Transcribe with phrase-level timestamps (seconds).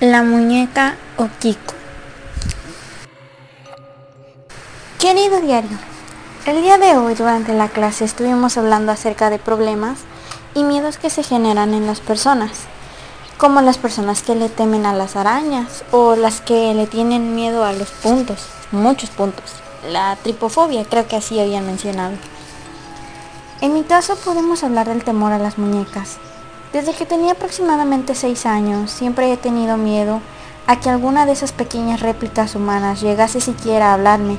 [0.00, 1.74] La muñeca Okiko.
[5.00, 5.78] Querido diario,
[6.46, 9.98] el día de hoy durante la clase estuvimos hablando acerca de problemas
[10.54, 12.50] y miedos que se generan en las personas,
[13.38, 17.64] como las personas que le temen a las arañas o las que le tienen miedo
[17.64, 19.44] a los puntos, muchos puntos.
[19.90, 22.14] La tripofobia, creo que así habían mencionado.
[23.60, 26.18] En mi caso podemos hablar del temor a las muñecas,
[26.74, 30.20] desde que tenía aproximadamente 6 años, siempre he tenido miedo
[30.66, 34.36] a que alguna de esas pequeñas réplicas humanas llegase siquiera a hablarme.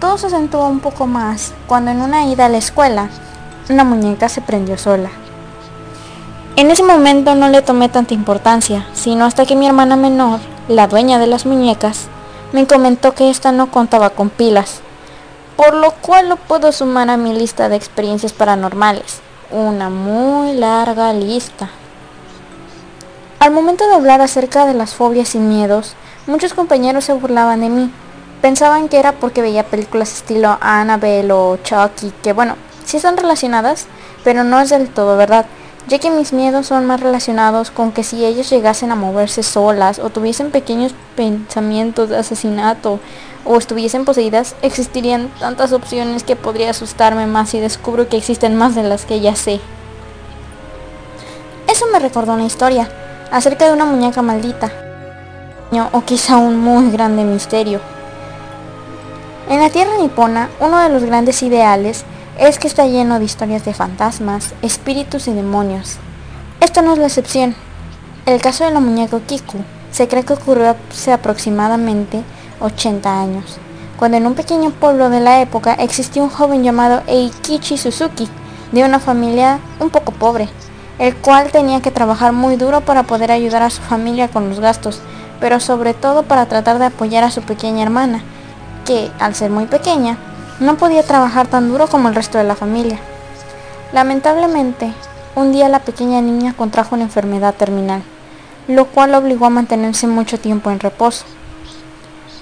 [0.00, 3.08] Todo se acentuó un poco más cuando en una ida a la escuela,
[3.68, 5.10] una muñeca se prendió sola.
[6.56, 10.88] En ese momento no le tomé tanta importancia, sino hasta que mi hermana menor, la
[10.88, 12.08] dueña de las muñecas,
[12.52, 14.80] me comentó que esta no contaba con pilas,
[15.56, 19.20] por lo cual lo puedo sumar a mi lista de experiencias paranormales
[19.50, 21.70] una muy larga lista.
[23.40, 25.94] Al momento de hablar acerca de las fobias y miedos,
[26.26, 27.90] muchos compañeros se burlaban de mí.
[28.40, 33.86] Pensaban que era porque veía películas estilo Annabelle o Chucky, que bueno, sí están relacionadas,
[34.24, 35.44] pero no es del todo verdad,
[35.88, 39.98] ya que mis miedos son más relacionados con que si ellos llegasen a moverse solas
[39.98, 42.98] o tuviesen pequeños pensamientos de asesinato
[43.44, 48.74] o estuviesen poseídas, existirían tantas opciones que podría asustarme más si descubro que existen más
[48.74, 49.60] de las que ya sé.
[51.68, 52.88] Eso me recordó una historia
[53.30, 54.72] acerca de una muñeca maldita,
[55.92, 57.99] o quizá un muy grande misterio.
[59.48, 62.04] En la tierra nipona, uno de los grandes ideales
[62.38, 65.96] es que está lleno de historias de fantasmas, espíritus y demonios.
[66.60, 67.54] Esta no es la excepción.
[68.26, 69.58] El caso de la muñeca Kiku
[69.90, 72.22] se cree que ocurrió hace aproximadamente
[72.60, 73.58] 80 años,
[73.98, 78.28] cuando en un pequeño pueblo de la época existía un joven llamado Eikichi Suzuki,
[78.70, 80.48] de una familia un poco pobre,
[80.98, 84.60] el cual tenía que trabajar muy duro para poder ayudar a su familia con los
[84.60, 85.00] gastos,
[85.40, 88.22] pero sobre todo para tratar de apoyar a su pequeña hermana,
[88.90, 90.18] que, al ser muy pequeña,
[90.58, 92.98] no podía trabajar tan duro como el resto de la familia.
[93.92, 94.92] Lamentablemente,
[95.36, 98.02] un día la pequeña niña contrajo una enfermedad terminal,
[98.66, 101.24] lo cual obligó a mantenerse mucho tiempo en reposo.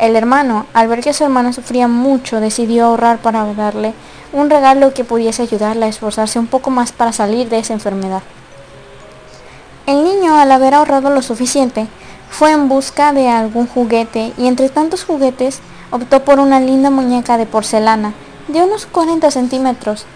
[0.00, 3.92] El hermano, al ver que su hermana sufría mucho, decidió ahorrar para darle
[4.32, 8.22] un regalo que pudiese ayudarla a esforzarse un poco más para salir de esa enfermedad.
[9.84, 11.86] El niño, al haber ahorrado lo suficiente,
[12.30, 17.36] fue en busca de algún juguete y entre tantos juguetes optó por una linda muñeca
[17.36, 18.14] de porcelana
[18.48, 20.06] de unos 40 centímetros,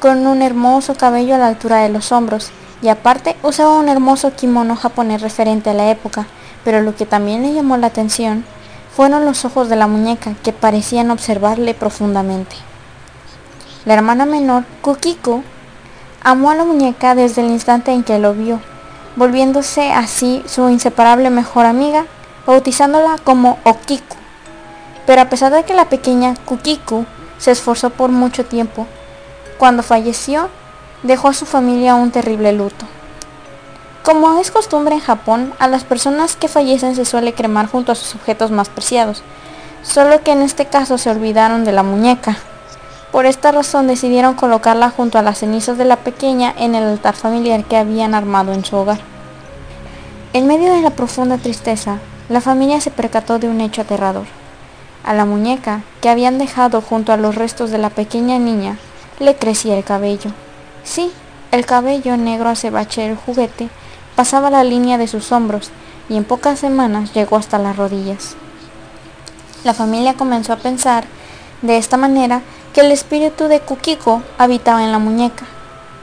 [0.00, 2.50] con un hermoso cabello a la altura de los hombros,
[2.82, 6.26] y aparte usaba un hermoso kimono japonés referente a la época,
[6.64, 8.44] pero lo que también le llamó la atención
[8.94, 12.56] fueron los ojos de la muñeca que parecían observarle profundamente.
[13.84, 15.42] La hermana menor, Kukiko,
[16.22, 18.60] amó a la muñeca desde el instante en que lo vio,
[19.16, 22.06] volviéndose así su inseparable mejor amiga,
[22.46, 24.23] bautizándola como Okiku.
[25.06, 27.04] Pero a pesar de que la pequeña Kukiku
[27.38, 28.86] se esforzó por mucho tiempo,
[29.58, 30.48] cuando falleció,
[31.02, 32.86] dejó a su familia un terrible luto.
[34.02, 37.94] Como es costumbre en Japón, a las personas que fallecen se suele cremar junto a
[37.94, 39.22] sus objetos más preciados,
[39.82, 42.36] solo que en este caso se olvidaron de la muñeca.
[43.12, 47.14] Por esta razón decidieron colocarla junto a las cenizas de la pequeña en el altar
[47.14, 48.98] familiar que habían armado en su hogar.
[50.32, 51.98] En medio de la profunda tristeza,
[52.28, 54.26] la familia se percató de un hecho aterrador.
[55.04, 58.78] A la muñeca, que habían dejado junto a los restos de la pequeña niña,
[59.18, 60.30] le crecía el cabello.
[60.82, 61.12] Sí,
[61.52, 63.68] el cabello negro acebache el juguete
[64.16, 65.70] pasaba la línea de sus hombros
[66.08, 68.34] y en pocas semanas llegó hasta las rodillas.
[69.62, 71.04] La familia comenzó a pensar
[71.62, 72.42] de esta manera
[72.72, 75.44] que el espíritu de Kukiko habitaba en la muñeca.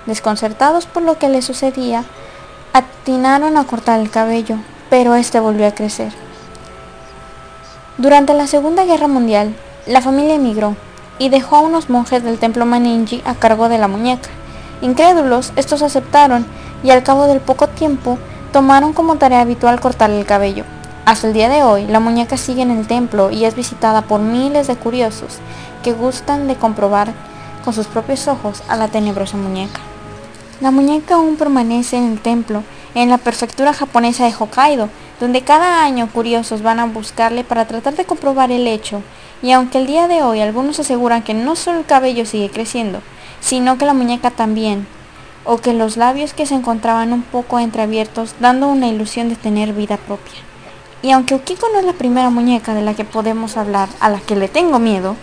[0.06, 2.04] Desconcertados por lo que le sucedía,
[2.74, 4.58] atinaron a cortar el cabello,
[4.90, 6.12] pero este volvió a crecer.
[8.02, 9.54] Durante la Segunda Guerra Mundial,
[9.86, 10.76] la familia emigró
[11.20, 14.28] y dejó a unos monjes del templo Maninji a cargo de la muñeca.
[14.82, 16.48] Incrédulos, estos aceptaron
[16.84, 18.18] y al cabo del poco tiempo
[18.52, 20.64] tomaron como tarea habitual cortarle el cabello.
[21.06, 24.20] Hasta el día de hoy, la muñeca sigue en el templo y es visitada por
[24.20, 25.38] miles de curiosos
[25.84, 27.14] que gustan de comprobar
[27.64, 29.80] con sus propios ojos a la tenebrosa muñeca.
[30.60, 32.64] La muñeca aún permanece en el templo,
[32.96, 34.90] en la prefectura japonesa de Hokkaido,
[35.22, 39.04] donde cada año curiosos van a buscarle para tratar de comprobar el hecho,
[39.44, 43.02] y aunque el día de hoy algunos aseguran que no solo el cabello sigue creciendo,
[43.40, 44.88] sino que la muñeca también,
[45.46, 49.74] o que los labios que se encontraban un poco entreabiertos dando una ilusión de tener
[49.74, 50.40] vida propia.
[51.04, 54.20] Y aunque Ukiko no es la primera muñeca de la que podemos hablar a la
[54.20, 55.16] que le tengo miedo,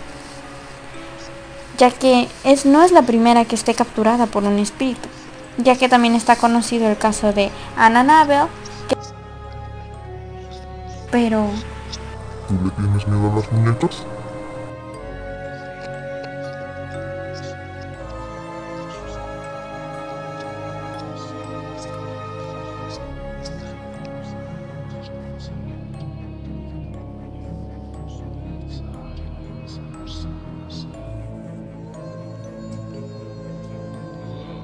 [1.77, 5.09] ya que es, no es la primera que esté capturada por un espíritu,
[5.57, 8.47] ya que también está conocido el caso de Ananabel,
[11.19, 11.49] pero...
[12.47, 14.05] ¿Tú le tienes miedo a las muñecas?